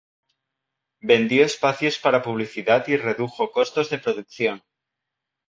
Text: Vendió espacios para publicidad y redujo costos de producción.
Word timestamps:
Vendió 1.03 1.45
espacios 1.45 1.99
para 1.99 2.23
publicidad 2.23 2.87
y 2.87 2.97
redujo 2.97 3.51
costos 3.51 3.91
de 3.91 3.99
producción. 3.99 4.63